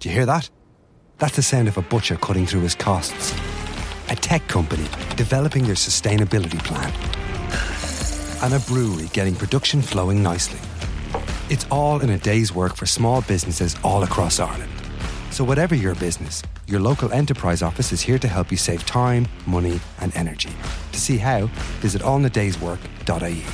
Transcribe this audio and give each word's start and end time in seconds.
Do 0.00 0.08
you 0.08 0.14
hear 0.14 0.26
that? 0.26 0.48
That's 1.18 1.36
the 1.36 1.42
sound 1.42 1.68
of 1.68 1.76
a 1.76 1.82
butcher 1.82 2.16
cutting 2.16 2.46
through 2.46 2.62
his 2.62 2.74
costs. 2.74 3.34
A 4.08 4.16
tech 4.16 4.48
company 4.48 4.84
developing 5.14 5.66
their 5.66 5.74
sustainability 5.74 6.58
plan. 6.64 6.90
And 8.42 8.54
a 8.54 8.60
brewery 8.66 9.10
getting 9.12 9.34
production 9.34 9.82
flowing 9.82 10.22
nicely. 10.22 10.58
It's 11.50 11.66
all 11.70 12.00
in 12.00 12.08
a 12.08 12.16
day's 12.16 12.54
work 12.54 12.76
for 12.76 12.86
small 12.86 13.20
businesses 13.20 13.76
all 13.84 14.02
across 14.02 14.40
Ireland. 14.40 14.72
So, 15.32 15.44
whatever 15.44 15.74
your 15.74 15.94
business, 15.96 16.42
your 16.66 16.80
local 16.80 17.12
enterprise 17.12 17.60
office 17.60 17.92
is 17.92 18.00
here 18.00 18.18
to 18.20 18.28
help 18.28 18.50
you 18.50 18.56
save 18.56 18.86
time, 18.86 19.28
money, 19.46 19.80
and 20.00 20.16
energy. 20.16 20.50
To 20.92 20.98
see 20.98 21.18
how, 21.18 21.46
visit 21.82 22.00
allinadayswork.ie. 22.00 23.44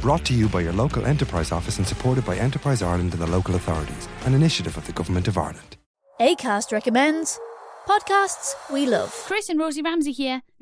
Brought 0.00 0.24
to 0.24 0.34
you 0.34 0.48
by 0.48 0.62
your 0.62 0.72
local 0.72 1.06
enterprise 1.06 1.52
office 1.52 1.78
and 1.78 1.86
supported 1.86 2.24
by 2.24 2.36
Enterprise 2.36 2.82
Ireland 2.82 3.12
and 3.12 3.22
the 3.22 3.26
local 3.28 3.54
authorities, 3.54 4.08
an 4.24 4.34
initiative 4.34 4.76
of 4.76 4.84
the 4.86 4.92
Government 4.92 5.28
of 5.28 5.38
Ireland. 5.38 5.76
ACAST 6.22 6.70
recommends 6.70 7.40
podcasts 7.84 8.54
we 8.72 8.86
love. 8.86 9.10
Chris 9.26 9.48
and 9.48 9.58
Rosie 9.58 9.82
Ramsey 9.82 10.12
here. 10.12 10.42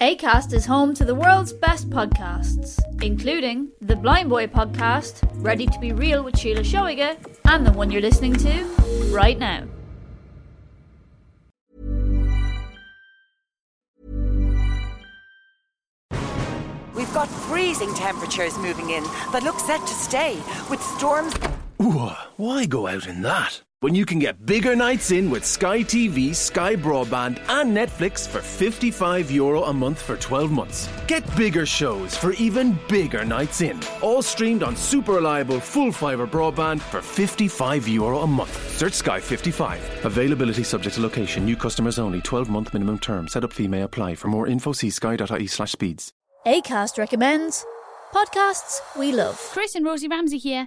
ACAST 0.00 0.52
is 0.52 0.64
home 0.64 0.94
to 0.94 1.04
the 1.04 1.14
world's 1.14 1.52
best 1.52 1.90
podcasts, 1.90 2.78
including 3.02 3.68
the 3.80 3.96
Blind 3.96 4.28
Boy 4.30 4.46
podcast, 4.46 5.28
Ready 5.42 5.66
to 5.66 5.78
Be 5.80 5.90
Real 5.90 6.22
with 6.22 6.38
Sheila 6.38 6.60
Shoiga, 6.60 7.16
and 7.46 7.66
the 7.66 7.72
one 7.72 7.90
you're 7.90 8.00
listening 8.00 8.34
to 8.34 8.64
right 9.10 9.36
now. 9.36 9.64
We've 16.94 17.12
got 17.12 17.26
freezing 17.26 17.92
temperatures 17.94 18.56
moving 18.58 18.90
in 18.90 19.02
that 19.32 19.42
look 19.42 19.58
set 19.58 19.80
to 19.80 19.94
stay, 19.94 20.36
with 20.70 20.80
storms. 20.80 21.34
Ooh, 21.82 22.12
why 22.36 22.66
go 22.66 22.86
out 22.86 23.08
in 23.08 23.22
that? 23.22 23.62
When 23.80 23.94
you 23.94 24.04
can 24.04 24.18
get 24.18 24.44
bigger 24.44 24.74
nights 24.74 25.12
in 25.12 25.30
with 25.30 25.44
Sky 25.44 25.84
TV, 25.84 26.34
Sky 26.34 26.74
Broadband, 26.74 27.38
and 27.48 27.76
Netflix 27.76 28.26
for 28.26 28.40
55 28.40 29.30
euro 29.30 29.62
a 29.62 29.72
month 29.72 30.02
for 30.02 30.16
12 30.16 30.50
months. 30.50 30.88
Get 31.06 31.22
bigger 31.36 31.64
shows 31.64 32.16
for 32.16 32.32
even 32.32 32.76
bigger 32.88 33.24
nights 33.24 33.60
in. 33.60 33.78
All 34.02 34.20
streamed 34.20 34.64
on 34.64 34.74
super 34.74 35.12
reliable 35.12 35.60
full 35.60 35.92
fibre 35.92 36.26
broadband 36.26 36.80
for 36.80 37.00
55 37.00 37.86
euro 37.86 38.22
a 38.22 38.26
month. 38.26 38.76
Search 38.76 38.94
Sky 38.94 39.20
55. 39.20 40.04
Availability 40.04 40.64
subject 40.64 40.96
to 40.96 41.00
location. 41.00 41.44
New 41.44 41.54
customers 41.54 42.00
only. 42.00 42.20
12 42.20 42.50
month 42.50 42.74
minimum 42.74 42.98
term. 42.98 43.28
Setup 43.28 43.52
fee 43.52 43.68
may 43.68 43.82
apply. 43.82 44.16
For 44.16 44.26
more 44.26 44.48
info, 44.48 44.72
see 44.72 44.90
sky.ie 44.90 45.46
slash 45.46 45.70
speeds. 45.70 46.12
ACAST 46.44 46.98
recommends 46.98 47.64
podcasts 48.12 48.80
we 48.98 49.12
love. 49.12 49.38
Chris 49.52 49.76
and 49.76 49.86
Rosie 49.86 50.08
Ramsey 50.08 50.38
here. 50.38 50.66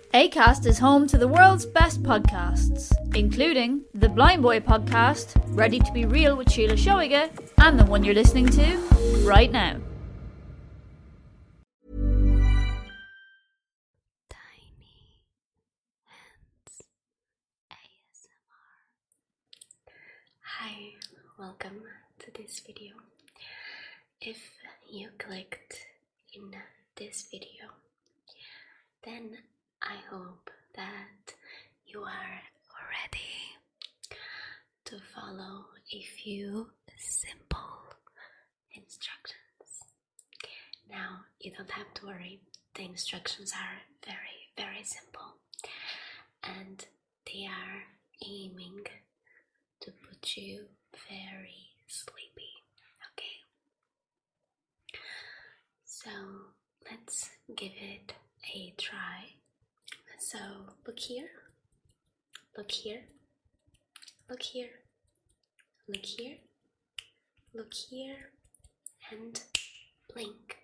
ACAST 0.13 0.65
is 0.65 0.77
home 0.77 1.07
to 1.07 1.17
the 1.17 1.27
world's 1.27 1.65
best 1.65 2.03
podcasts, 2.03 2.91
including 3.15 3.85
the 3.93 4.09
Blind 4.09 4.41
Boy 4.41 4.59
podcast, 4.59 5.41
Ready 5.55 5.79
to 5.79 5.91
Be 5.93 6.03
Real 6.03 6.35
with 6.35 6.51
Sheila 6.51 6.73
Shoiga, 6.73 7.31
and 7.59 7.79
the 7.79 7.85
one 7.85 8.03
you're 8.03 8.13
listening 8.13 8.47
to 8.47 8.77
right 9.23 9.49
now. 9.49 9.77
Hi, 20.41 20.75
welcome 21.39 21.83
to 22.19 22.31
this 22.33 22.59
video. 22.59 22.95
If 24.19 24.41
you 24.89 25.07
clicked 25.17 25.87
in 26.33 26.51
this 26.97 27.29
video, 27.31 27.69
then 29.05 29.37
I 29.83 29.97
hope 30.09 30.49
that 30.75 31.33
you 31.85 32.01
are 32.01 32.41
ready 32.89 33.57
to 34.85 34.97
follow 35.13 35.65
a 35.93 36.01
few 36.03 36.69
simple 36.97 37.95
instructions. 38.73 39.37
Now, 40.89 41.21
you 41.39 41.51
don't 41.51 41.71
have 41.71 41.93
to 41.95 42.05
worry, 42.07 42.41
the 42.75 42.83
instructions 42.83 43.53
are 43.53 43.81
very, 44.05 44.49
very 44.57 44.83
simple 44.83 45.37
and 46.43 46.85
they 47.25 47.45
are 47.47 47.83
aiming 48.27 48.81
to 49.81 49.91
put 49.91 50.37
you 50.37 50.65
very 51.09 51.69
sleepy. 51.87 52.51
Okay? 53.13 53.37
So 55.85 56.09
let's 56.89 57.29
give 57.55 57.71
it 57.75 58.13
a 58.55 58.73
try. 58.77 59.40
So 60.23 60.37
look 60.85 60.99
here, 60.99 61.29
look 62.55 62.71
here, 62.71 63.01
look 64.29 64.43
here, 64.43 64.69
look 65.89 66.05
here, 66.05 66.37
look 67.55 67.73
here, 67.73 68.29
and 69.11 69.41
blink. 70.13 70.57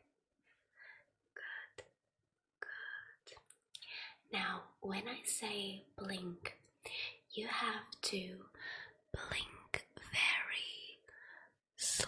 Good, 1.33 1.83
good. 2.61 3.37
Now, 4.31 4.61
when 4.81 5.07
I 5.07 5.21
say 5.25 5.85
blink, 5.97 6.59
you 7.33 7.47
have 7.47 7.89
to 8.03 8.35
blink 9.11 9.87
very 10.11 11.01
slowly. 11.77 12.07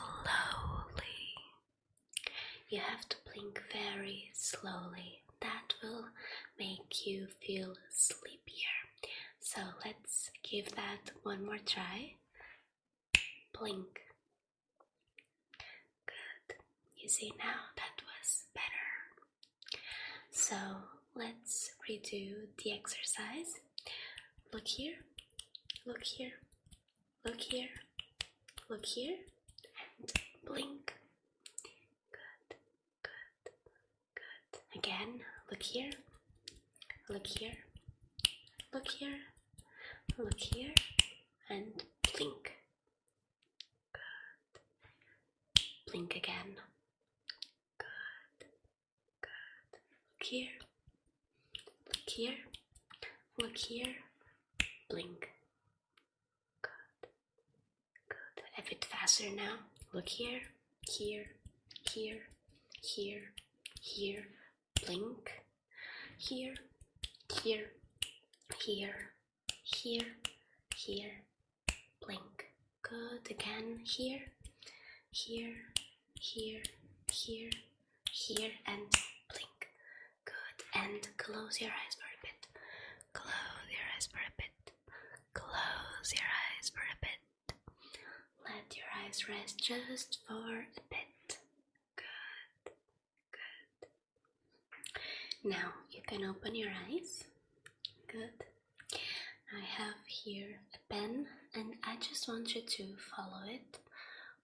You 2.70 2.80
have 2.80 3.10
to 3.10 3.18
blink 3.34 3.60
very 3.74 4.30
slowly. 4.34 5.24
That 5.42 5.74
will 5.82 6.06
make 6.60 7.06
you 7.06 7.28
feel 7.28 7.76
sleepier. 7.90 8.76
So 9.40 9.62
let's 9.86 10.30
give 10.44 10.76
that 10.76 11.12
one 11.24 11.46
more 11.46 11.58
try. 11.66 12.14
Blink. 13.58 14.02
Good. 16.06 16.56
You 16.98 17.10
see 17.10 17.32
now 17.40 17.72
that 17.78 18.04
was 18.06 18.44
better. 18.54 19.80
So 20.32 20.56
let's 21.16 21.72
redo 21.90 22.34
the 22.64 22.74
exercise. 22.74 23.60
Look 24.54 24.68
here, 24.68 24.96
look 25.86 26.04
here, 26.04 26.32
look 27.26 27.40
here, 27.40 27.70
look 28.70 28.86
here, 28.86 29.18
and 30.00 30.12
blink. 30.46 30.94
Good, 32.12 32.58
good, 33.04 33.52
good. 34.16 34.80
Again, 34.80 35.22
look 35.52 35.62
here, 35.62 35.92
look 37.10 37.26
here, 37.26 37.54
look 38.74 38.88
here, 38.88 39.18
look 40.18 40.40
here, 40.40 40.74
and 41.50 41.84
blink. 42.04 42.52
Good. 43.94 44.62
Blink 45.92 46.16
again. 46.16 46.56
Good, 47.78 48.48
good. 49.22 49.80
Look 50.18 50.24
here, 50.24 50.50
look 51.88 52.08
here, 52.08 52.36
look 53.42 53.58
here, 53.58 53.96
blink. 54.90 55.30
Good. 56.62 57.10
Good. 58.10 58.44
A 58.58 58.70
bit 58.70 58.86
faster 58.86 59.30
now. 59.36 59.56
Look 59.94 60.10
here, 60.10 60.42
here, 60.88 61.26
here, 61.90 62.20
here, 62.82 63.22
here. 63.82 64.26
Blink. 64.86 65.32
Here, 66.18 66.54
here, 67.44 67.72
here, 68.60 69.12
here, 69.64 70.08
here. 70.76 71.12
Blink. 72.06 72.52
Good. 72.82 73.30
Again, 73.30 73.80
here, 73.84 74.22
here, 75.12 75.56
here, 76.20 76.62
here, 77.12 77.50
here, 78.12 78.52
and 78.68 78.82
blink. 79.32 79.70
Good. 80.26 80.66
And 80.76 81.08
close 81.18 81.62
your 81.62 81.70
eyes 81.72 81.96
for 81.96 82.10
a 82.10 82.20
bit. 82.24 82.48
Close 83.14 83.70
your 83.70 83.86
eyes 83.96 84.08
for 84.12 84.18
a 84.20 84.34
bit. 84.38 84.74
Close 85.34 86.14
your 86.14 86.28
eyes 86.28 86.70
for 86.70 86.80
a 86.82 86.98
bit. 87.02 87.56
Let 88.46 88.76
your 88.76 88.88
eyes 89.06 89.28
rest 89.30 89.58
just 89.60 90.20
for 90.28 90.34
a 90.34 90.82
bit. 90.90 91.40
Good. 91.96 92.74
Good. 93.32 93.90
Now 95.52 95.74
you 95.92 96.02
can 96.08 96.26
open 96.26 96.56
your 96.56 96.72
eyes. 96.90 97.24
Good. 98.12 98.44
I 99.56 99.60
have 99.78 100.04
here 100.08 100.60
a 100.74 100.94
pen 100.94 101.28
and 101.54 101.76
I 101.84 101.96
just 101.98 102.28
want 102.28 102.56
you 102.56 102.62
to 102.62 102.96
follow 103.16 103.44
it 103.46 103.78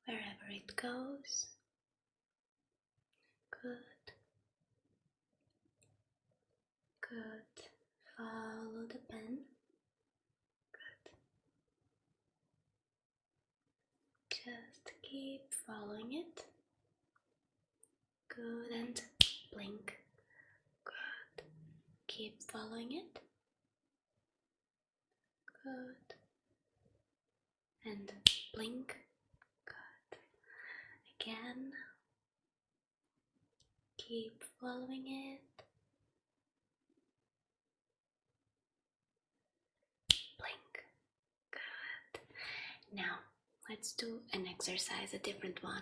wherever 0.06 0.52
it 0.52 0.76
goes. 0.76 1.48
Good. 3.50 4.14
Good. 7.02 7.66
Follow 8.18 8.86
the 8.88 9.00
pen. 9.10 9.40
Good. 10.72 11.12
Just 14.30 14.92
keep 15.02 15.42
following 15.66 16.14
it. 16.14 16.46
Good. 18.28 18.72
And 18.72 19.02
blink. 19.52 19.96
Good. 20.84 21.46
Keep 22.08 22.44
following 22.44 22.92
it. 22.92 23.25
Good. 25.66 26.16
And 27.86 28.12
blink. 28.54 28.96
Good. 29.66 30.20
Again. 31.20 31.72
Keep 33.98 34.44
following 34.62 35.06
it. 35.08 35.64
Blink. 40.38 40.86
Good. 41.50 42.20
Now, 42.94 43.18
let's 43.68 43.94
do 43.94 44.20
an 44.34 44.46
exercise, 44.48 45.16
a 45.16 45.18
different 45.18 45.64
one. 45.64 45.82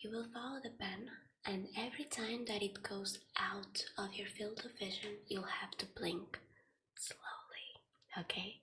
You 0.00 0.10
will 0.10 0.24
follow 0.32 0.60
the 0.62 0.70
pen, 0.70 1.10
and 1.44 1.66
every 1.76 2.04
time 2.06 2.46
that 2.48 2.62
it 2.62 2.82
goes 2.82 3.18
out 3.38 3.84
of 3.98 4.14
your 4.14 4.28
field 4.28 4.62
of 4.64 4.78
vision, 4.78 5.12
you'll 5.28 5.42
have 5.42 5.72
to 5.78 5.86
blink. 5.96 6.38
Okay? 8.18 8.60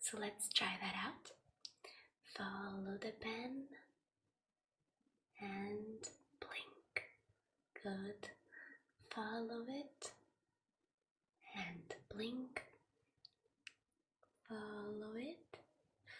So 0.00 0.18
let's 0.18 0.52
try 0.52 0.72
that 0.80 0.94
out. 1.06 1.32
Follow 2.36 2.96
the 3.00 3.12
pen 3.20 3.64
and 5.40 6.02
blink. 6.40 7.04
Good. 7.82 8.28
Follow 9.14 9.64
it 9.68 10.12
and 11.56 11.94
blink. 12.14 12.62
Follow 14.48 15.14
it. 15.16 15.58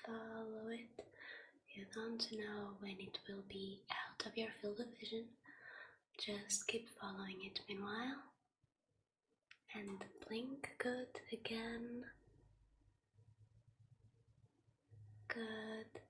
Follow 0.06 0.68
it. 0.70 1.04
You 1.74 1.84
don't 1.94 2.26
know 2.32 2.70
when 2.80 2.96
it 2.98 3.18
will 3.28 3.44
be 3.48 3.82
out 3.90 4.26
of 4.26 4.36
your 4.36 4.50
field 4.60 4.80
of 4.80 4.86
vision. 4.98 5.24
Just 6.18 6.66
keep 6.66 6.88
following 7.00 7.38
it 7.44 7.60
meanwhile. 7.68 8.20
And 9.74 10.04
blink 10.28 10.70
good 10.78 11.20
again. 11.32 12.04
Good. 15.32 16.00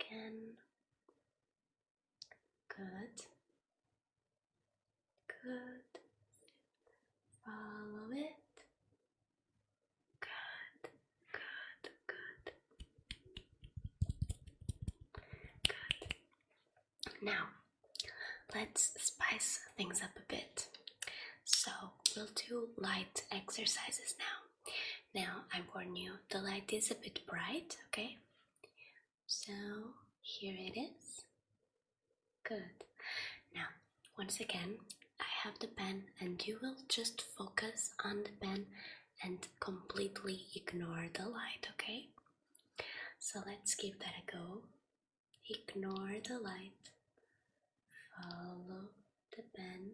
Again. 0.00 0.54
Good. 2.68 3.26
Good. 5.42 6.00
Follow 7.44 8.10
it. 8.12 8.54
Good. 10.20 10.90
Good. 11.32 11.90
Good. 12.06 12.52
Good. 15.66 16.14
Now, 17.22 17.48
let's 18.54 18.92
spice 18.96 19.60
things 19.76 20.02
up 20.02 20.10
a 20.16 20.32
bit. 20.32 20.68
So, 21.44 21.70
we'll 22.16 22.28
do 22.34 22.68
light 22.78 23.24
exercises 23.30 24.14
now. 24.18 24.43
Now, 25.14 25.44
I 25.52 25.60
warn 25.72 25.94
you, 25.94 26.14
the 26.28 26.40
light 26.40 26.72
is 26.72 26.90
a 26.90 26.96
bit 26.96 27.20
bright, 27.26 27.76
okay? 27.86 28.18
So, 29.26 29.52
here 30.20 30.56
it 30.58 30.76
is. 30.76 31.22
Good. 32.42 32.84
Now, 33.54 33.68
once 34.18 34.40
again, 34.40 34.78
I 35.20 35.24
have 35.44 35.58
the 35.60 35.68
pen, 35.68 36.04
and 36.20 36.44
you 36.44 36.58
will 36.60 36.76
just 36.88 37.22
focus 37.22 37.90
on 38.04 38.24
the 38.24 38.32
pen 38.44 38.66
and 39.22 39.46
completely 39.60 40.46
ignore 40.56 41.06
the 41.14 41.28
light, 41.28 41.68
okay? 41.74 42.08
So, 43.20 43.40
let's 43.46 43.76
give 43.76 43.98
that 44.00 44.14
a 44.20 44.32
go. 44.36 44.62
Ignore 45.48 46.16
the 46.26 46.40
light, 46.40 46.90
follow 48.16 48.88
the 49.36 49.42
pen. 49.54 49.92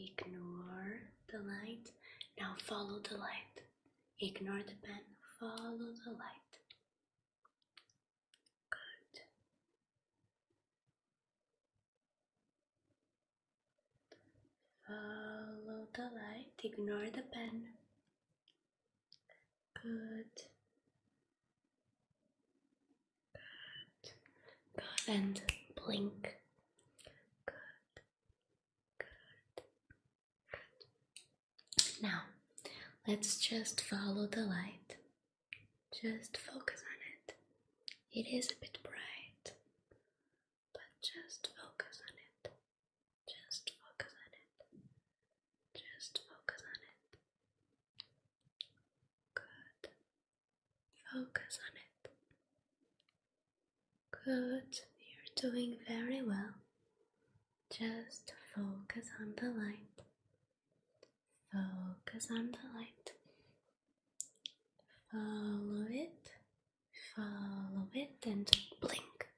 Ignore 0.00 1.02
the 1.30 1.38
light. 1.38 1.90
Now 2.38 2.54
follow 2.66 2.98
the 3.00 3.16
light. 3.18 3.60
Ignore 4.20 4.62
the 4.66 4.74
pen. 4.82 5.04
Follow 5.38 5.92
the 6.04 6.10
light. 6.12 6.52
Good. 8.70 9.20
Follow 14.86 15.86
the 15.94 16.02
light. 16.02 16.64
Ignore 16.64 17.10
the 17.10 17.22
pen. 17.32 17.62
Good. 19.82 20.26
Good. 23.32 24.12
Good. 24.76 25.14
And 25.14 25.40
blink. 25.76 26.36
Good. 27.46 28.02
Good. 28.98 29.62
Good. 30.52 32.02
Now, 32.02 32.22
let's 33.10 33.36
just 33.38 33.80
follow 33.80 34.24
the 34.28 34.42
light. 34.42 34.94
Just 35.90 36.36
focus 36.36 36.80
on 36.86 36.98
it. 37.10 37.34
It 38.12 38.32
is 38.32 38.46
a 38.52 38.60
bit 38.60 38.78
bright, 38.84 39.52
but 40.72 40.82
just 41.02 41.48
focus 41.60 41.98
on 42.06 42.14
it. 42.14 42.52
Just 43.26 43.72
focus 43.82 44.12
on 44.14 44.30
it. 44.32 44.46
Just 45.74 46.20
focus 46.30 46.62
on 46.62 46.80
it. 46.86 47.18
Good. 49.34 49.90
Focus 51.12 51.58
on 51.66 51.74
it. 51.82 52.10
Good. 54.24 54.80
You're 55.02 55.50
doing 55.50 55.78
very 55.88 56.22
well. 56.22 56.54
Just 57.70 58.34
focus 58.54 59.08
on 59.20 59.34
the 59.36 59.50
light. 59.60 59.99
Focus 61.52 62.28
on 62.30 62.52
the 62.52 62.78
light. 62.78 63.12
Follow 65.10 65.86
it. 65.90 66.30
Follow 67.16 67.88
it 67.92 68.24
and 68.26 68.50
blink. 68.80 69.29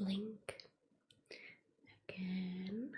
blink 0.00 0.54
again 2.08 2.90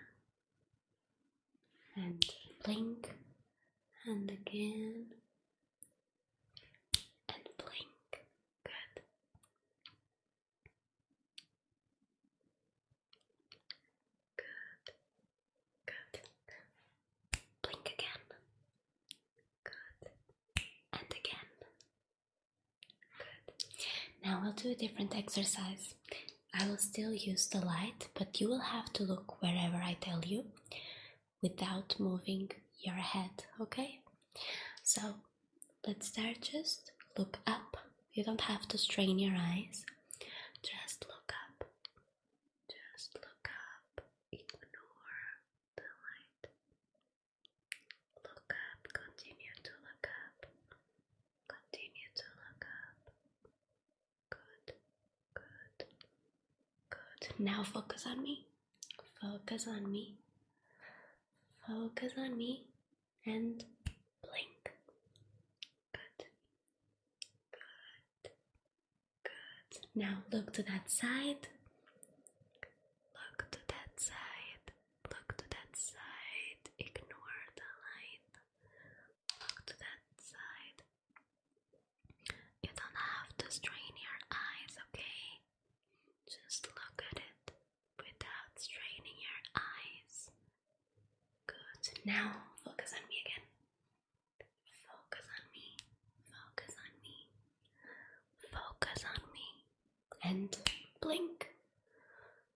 and 1.97 2.25
blink 2.65 3.11
and 4.07 4.31
again 4.31 5.07
and 7.29 7.49
blink. 7.59 8.25
Good. 8.65 9.03
Good. 14.37 14.93
Good. 15.87 16.21
Blink 17.63 17.87
again. 17.99 18.23
Good. 19.65 20.11
And 20.93 21.11
again. 21.11 21.49
Good. 23.19 23.55
Now 24.25 24.41
we'll 24.43 24.53
do 24.53 24.71
a 24.71 24.75
different 24.75 25.17
exercise. 25.17 25.95
I 26.55 26.67
will 26.69 26.79
still 26.79 27.13
use 27.15 27.47
the 27.49 27.61
light, 27.65 28.09
but 28.15 28.41
you 28.41 28.49
will 28.49 28.61
have 28.61 28.93
to 28.95 29.03
look 29.05 29.41
wherever 29.43 29.77
I 29.77 29.97
tell 30.01 30.21
you 30.25 30.45
without 31.43 31.97
moving 31.99 32.51
your 32.81 32.95
head, 32.97 33.45
okay? 33.61 34.01
So 34.83 35.01
let's 35.87 36.09
start. 36.09 36.41
Just 36.41 36.93
look 37.19 37.39
up. 37.47 37.77
You 38.13 38.25
don't 38.25 38.41
have 38.43 38.69
to 38.69 38.79
strain 38.79 39.19
your 39.19 39.35
eyes. 39.37 39.85
Just 40.63 41.07
look 41.09 41.33
up. 41.49 41.67
Just 42.69 43.15
look 43.15 43.49
up. 43.49 44.05
Ignore 44.33 45.23
the 45.77 45.83
light. 46.05 46.51
Look 48.25 48.53
up. 48.53 48.93
Continue 48.93 49.57
to 49.65 49.73
look 49.87 50.07
up. 50.09 50.47
Continue 51.49 52.11
to 52.15 52.25
look 52.41 52.65
up. 52.65 53.13
Good. 54.31 54.75
Good. 55.35 55.87
Good. 56.91 57.12
Now 57.39 57.63
focus 57.65 58.07
on 58.07 58.23
me. 58.23 58.47
Focus 59.21 59.67
on 59.69 59.91
me. 59.91 60.17
Focus 61.67 62.13
on 62.19 62.37
me 62.37 62.65
and 63.27 63.65
blink. 64.23 64.73
Good. 65.93 66.27
Good. 67.53 68.31
Good. 69.25 69.87
Now 69.95 70.19
look 70.33 70.53
to 70.55 70.63
that 70.65 70.91
side. 70.91 71.49
Look 73.15 73.51
to 73.53 73.59
that 73.69 74.01
side. 74.01 74.73
Look 75.11 75.37
to 75.39 75.45
that 75.51 75.77
side. 75.77 76.65
Ignore 76.79 77.43
the 77.57 77.71
light. 77.87 78.33
Look 79.41 79.67
to 79.67 79.75
that 79.79 80.03
side. 80.17 80.83
You 82.63 82.71
don't 82.75 82.99
have 82.99 83.37
to 83.39 83.47
strain 83.51 83.95
your 83.97 84.19
eyes, 84.33 84.75
okay? 84.91 85.41
Just 86.27 86.67
look 86.67 87.05
at 87.11 87.19
it 87.19 87.53
without 87.99 88.53
straining 88.57 89.19
your 89.21 89.43
eyes. 89.57 90.31
Good. 91.47 91.92
Now 92.05 92.33
focus 92.65 92.93
on 92.95 93.03
me 93.09 93.17
again. 93.25 93.45
Focus 94.87 95.27
on 95.39 95.45
me. 95.55 95.77
Focus 96.27 96.75
on 96.83 96.93
me. 97.03 97.17
Focus 98.51 99.05
on 99.07 99.23
me. 99.33 99.47
And 100.25 100.57
blink. 101.01 101.55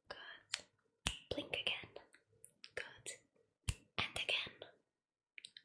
Good. 0.09 0.65
Blink 1.31 1.53
again. 1.63 1.91
Good. 2.75 3.07
And 3.99 4.17
again. 4.19 4.55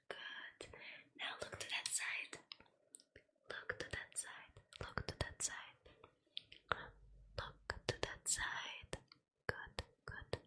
Good. 0.10 0.68
Now 1.18 1.34
look 1.42 1.58
to 1.60 1.68
that 1.68 1.88
side. 1.90 2.38
Look 3.50 3.80
to 3.80 3.86
that 3.90 4.12
side. 4.14 4.54
Look 4.80 5.08
to 5.08 5.16
that 5.20 5.42
side. 5.42 5.82
Look 7.40 7.74
to 7.88 7.96
that 8.02 8.22
side. 8.28 8.98
Good, 9.48 9.84
good. 10.06 10.40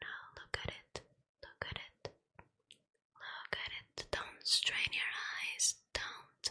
Now 0.00 0.22
look 0.36 0.56
at 0.62 0.70
it. 0.70 1.00
Look 1.42 1.62
at 1.70 1.76
it. 1.78 2.10
Look 3.14 3.56
at 3.64 3.70
it. 3.80 4.06
Don't 4.10 4.42
strain 4.44 4.90
your 4.92 5.12
eyes. 5.38 5.74
Don't 5.92 6.46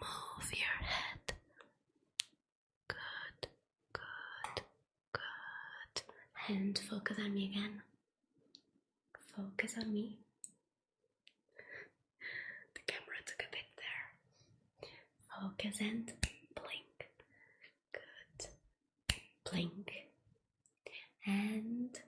move 0.00 0.52
your 0.52 0.78
head. 0.86 1.34
Good, 2.88 3.48
good, 3.92 4.62
good. 5.12 6.02
And 6.54 6.78
focus 6.90 7.16
on 7.24 7.34
me 7.34 7.46
again. 7.46 7.80
Focus 9.34 9.74
on 9.80 9.92
me. 9.92 10.18
The 12.74 12.80
camera 12.86 13.16
took 13.24 13.40
a 13.40 13.50
bit 13.50 13.68
there. 13.76 14.90
Focus 15.40 15.78
and 15.80 16.12
blink. 16.54 17.08
Good. 17.92 18.48
Blink. 19.50 19.90
And 21.26 21.98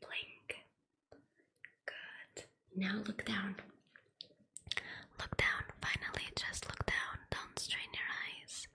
blink. 0.00 0.48
Good. 1.86 2.44
Now 2.76 2.96
look 3.06 3.24
down. 3.24 3.56
Look 5.18 5.36
down. 5.36 5.64
Finally, 5.80 6.28
just 6.36 6.66
look 6.68 6.84
down. 6.86 7.16
Don't 7.30 7.58
strain 7.58 7.88
your 7.94 8.10
eyes. 8.26 8.66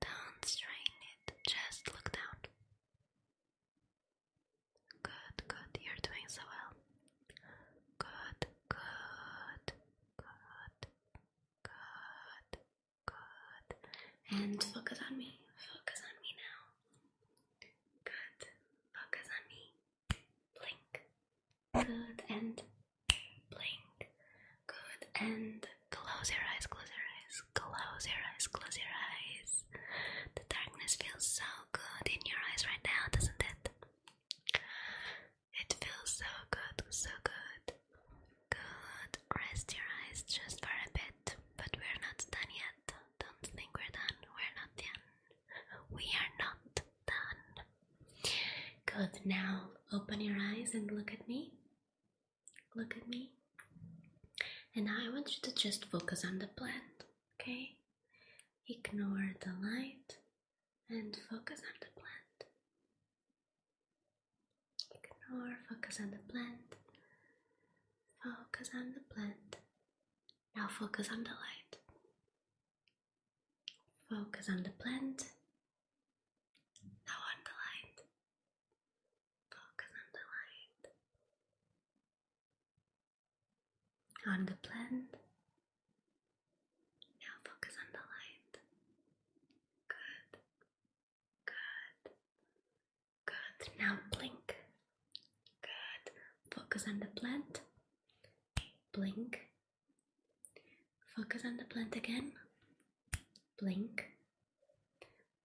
Don't 0.00 0.44
strain 0.44 0.94
it. 1.26 1.32
Just 1.46 1.86
look 1.92 2.10
down. 2.12 2.36
Good, 5.02 5.36
good. 5.48 5.72
You're 5.80 6.02
doing 6.02 6.26
so 6.28 6.42
well. 6.46 6.72
Good, 7.98 8.46
good, 8.68 9.72
good, 10.16 10.86
good, 11.62 12.58
good. 13.06 13.68
And 14.30 14.62
focus 14.62 14.98
on 15.10 15.16
me. 15.18 15.38
Focus 15.56 16.00
on 16.04 16.14
me 16.22 16.30
now. 16.38 16.58
Good. 18.04 18.40
Focus 18.94 19.26
on 19.36 19.42
me. 19.48 19.62
Blink. 20.58 20.92
Good. 21.90 22.22
And 22.30 22.62
blink. 23.50 23.98
Good. 24.70 25.02
And 25.18 25.66
close 25.90 26.30
your 26.30 26.44
eyes. 26.54 26.66
Close 26.70 26.86
your 26.86 27.06
eyes. 27.18 27.36
Close 27.54 28.06
your 28.06 28.22
eyes. 28.30 28.46
Close 28.46 28.76
your 28.78 28.94
eyes. 29.10 29.52
The 30.38 30.46
darkness 30.46 30.94
feels 30.94 31.26
so 31.26 31.48
good 31.72 32.06
in 32.14 32.22
your 32.30 32.38
eyes 32.52 32.62
right 32.62 32.84
now, 32.86 33.10
doesn't 33.10 33.42
it? 33.42 33.70
It 35.58 35.74
feels 35.82 36.22
so 36.22 36.30
good, 36.54 36.78
so 36.90 37.10
good. 37.26 37.74
Good. 38.54 39.12
Rest 39.34 39.74
your 39.74 39.86
eyes 40.06 40.22
just 40.22 40.62
for 40.62 40.70
a 40.86 40.90
bit, 40.94 41.34
but 41.58 41.74
we're 41.74 42.00
not 42.06 42.18
done 42.30 42.50
yet. 42.54 42.94
Don't 43.18 43.46
think 43.50 43.70
we're 43.74 43.90
done. 43.90 44.16
We're 44.30 44.56
not 44.62 44.72
done. 44.78 45.02
We 45.90 46.06
are 46.14 46.32
not 46.38 46.82
done. 47.10 47.42
Good. 48.86 49.26
Now 49.26 49.74
open 49.92 50.20
your 50.20 50.36
eyes 50.38 50.74
and 50.74 50.90
look 50.90 51.12
at 51.12 51.26
me. 51.28 51.52
Look 52.74 52.96
at 52.96 53.08
me. 53.08 53.30
And 54.74 54.86
now 54.86 54.96
I 55.04 55.12
want 55.12 55.30
you 55.34 55.42
to 55.42 55.54
just 55.54 55.86
focus 55.86 56.24
on 56.24 56.38
the 56.38 56.46
plant, 56.46 57.04
okay? 57.40 57.76
Ignore 58.68 59.34
the 59.40 59.50
light 59.66 60.18
and 60.88 61.16
focus 61.28 61.60
on 61.60 61.74
the 61.80 62.00
plant. 62.00 62.44
Ignore, 64.94 65.58
focus 65.68 65.98
on 66.00 66.10
the 66.12 66.32
plant. 66.32 66.76
Focus 68.22 68.70
on 68.74 68.92
the 68.94 69.14
plant. 69.14 69.56
Now 70.56 70.68
focus 70.68 71.08
on 71.10 71.24
the 71.24 71.30
light. 71.30 71.78
Focus 74.08 74.48
on 74.48 74.62
the 74.62 74.70
plant. 74.70 75.24
Now 77.06 77.20
on 77.30 77.38
the 77.44 77.54
light. 77.64 77.98
Focus 79.50 79.90
on 79.94 80.06
the 80.12 80.24
light. 80.34 80.92
On 84.32 84.46
the 84.46 84.54
plant. 84.62 85.16
Now 87.20 87.34
focus 87.44 87.74
on 87.82 87.88
the 87.92 87.98
light. 87.98 88.54
Good. 89.88 90.38
Good. 91.46 92.12
Good. 93.26 93.68
Now 93.80 93.98
blink. 94.12 94.56
Good. 95.62 96.12
Focus 96.54 96.84
on 96.88 97.00
the 97.00 97.06
plant. 97.20 97.60
Blink. 98.92 99.40
Focus 101.16 101.42
on 101.44 101.56
the 101.56 101.64
plant 101.64 101.96
again. 101.96 102.32
Blink. 103.58 104.04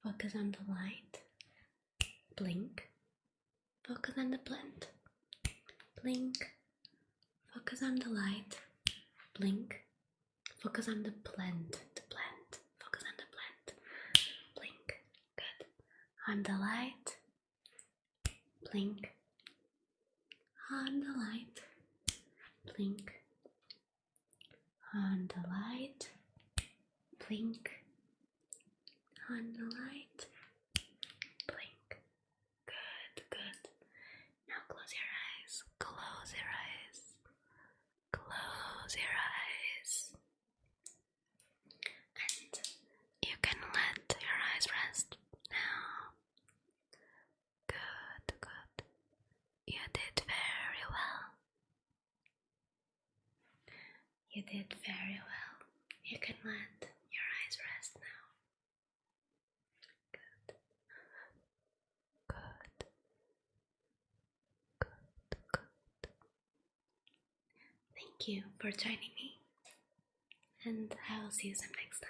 Focus 0.04 0.36
on 0.36 0.52
the 0.52 0.72
light. 0.72 1.22
Blink. 2.38 2.90
Focus 3.88 4.14
on 4.18 4.30
the 4.30 4.38
plant. 4.38 4.90
Blink. 6.02 6.52
Focus 7.54 7.82
on 7.82 7.96
the 7.96 8.10
light. 8.10 8.60
Blink. 9.38 9.82
Focus 10.62 10.88
on 10.88 11.04
the 11.04 11.12
plant. 11.12 11.72
The 11.96 12.02
plant. 12.10 12.60
Focus 12.84 13.04
on 13.04 13.16
the 13.18 13.28
plant. 13.36 13.80
Blink. 14.56 15.02
Good. 15.36 15.68
On 16.28 16.44
the 16.44 16.54
light. 16.60 17.18
Blink. 18.72 19.12
On 20.72 21.00
the 21.00 21.14
light. 21.18 21.62
Blink. 22.76 23.12
On 24.94 25.28
the 25.28 25.48
light. 25.50 26.10
Blink. 27.28 27.72
On 29.30 29.54
the 29.54 29.64
light. 29.64 30.28
Blink. 31.48 32.02
Good, 32.66 33.24
good. 33.30 33.62
Now 34.48 34.62
close 34.68 34.94
your 34.94 35.10
eyes. 35.26 35.64
Close 35.80 36.34
your 36.34 36.50
eyes. 36.50 37.00
Close 38.12 38.96
your 38.96 39.16
eyes. 39.16 40.12
And 42.16 42.60
you 43.26 43.36
can 43.42 43.58
let 43.74 44.16
your 44.22 44.38
eyes 44.54 44.68
rest 44.88 45.18
now. 45.52 46.14
Good, 47.68 48.36
good. 48.42 48.86
You 49.68 49.82
did 49.94 50.24
very 50.26 50.84
well. 50.90 51.26
You 54.32 54.42
did 54.44 54.74
very 54.86 55.20
well. 55.20 55.56
You 56.04 56.20
can 56.20 56.36
let 56.44 56.90
your 57.12 57.28
eyes 57.42 57.58
rest 57.58 57.98
Thank 68.26 68.38
you 68.38 68.44
for 68.58 68.72
joining 68.72 68.98
me. 68.98 69.38
And 70.64 70.96
I 71.12 71.24
will 71.24 71.30
see 71.30 71.50
you 71.50 71.56
some 71.56 71.70
next 71.80 72.00
time. 72.00 72.10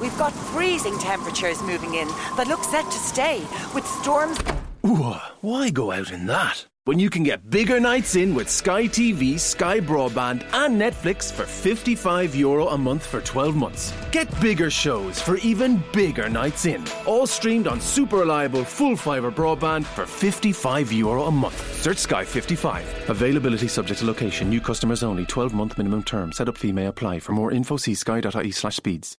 We've 0.00 0.18
got 0.18 0.32
freezing 0.32 0.98
temperatures 0.98 1.62
moving 1.62 1.94
in 1.94 2.08
that 2.36 2.46
look 2.48 2.64
set 2.64 2.84
to 2.84 2.98
stay, 2.98 3.38
with 3.74 3.86
storms. 3.86 4.38
Ooh, 4.86 5.16
why 5.40 5.70
go 5.70 5.92
out 5.92 6.12
in 6.12 6.26
that? 6.26 6.66
When 6.84 6.98
you 6.98 7.08
can 7.08 7.22
get 7.22 7.48
bigger 7.48 7.80
nights 7.80 8.16
in 8.16 8.34
with 8.34 8.50
Sky 8.50 8.82
TV, 8.86 9.40
Sky 9.40 9.80
Broadband, 9.80 10.42
and 10.52 10.78
Netflix 10.78 11.32
for 11.32 11.46
55 11.46 12.34
euro 12.34 12.68
a 12.68 12.76
month 12.76 13.06
for 13.06 13.22
12 13.22 13.56
months. 13.56 13.94
Get 14.12 14.28
bigger 14.42 14.68
shows 14.68 15.18
for 15.18 15.38
even 15.38 15.82
bigger 15.94 16.28
nights 16.28 16.66
in. 16.66 16.84
All 17.06 17.26
streamed 17.26 17.66
on 17.66 17.80
super 17.80 18.18
reliable 18.18 18.62
full 18.62 18.94
fibre 18.94 19.32
broadband 19.32 19.86
for 19.86 20.04
55 20.04 20.92
euro 20.92 21.22
a 21.24 21.30
month. 21.30 21.58
Search 21.80 21.98
Sky 21.98 22.22
55. 22.22 23.08
Availability 23.08 23.68
subject 23.68 24.00
to 24.00 24.06
location. 24.06 24.50
New 24.50 24.60
customers 24.60 25.02
only. 25.02 25.24
12 25.24 25.54
month 25.54 25.78
minimum 25.78 26.02
term. 26.02 26.30
Setup 26.30 26.58
fee 26.58 26.72
may 26.72 26.88
apply. 26.88 27.20
For 27.20 27.32
more 27.32 27.50
info, 27.50 27.78
see 27.78 27.94
sky.ie 27.94 28.50
slash 28.50 28.76
speeds. 28.76 29.16